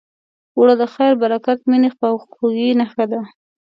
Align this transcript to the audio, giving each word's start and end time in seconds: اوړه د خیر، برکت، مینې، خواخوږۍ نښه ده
اوړه 0.55 0.75
د 0.81 0.83
خیر، 0.93 1.13
برکت، 1.23 1.59
مینې، 1.69 1.89
خواخوږۍ 1.95 2.69
نښه 2.79 3.05
ده 3.11 3.21